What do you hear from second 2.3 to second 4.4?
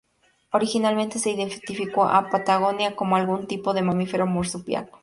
"Patagonia" como algún tipo de mamífero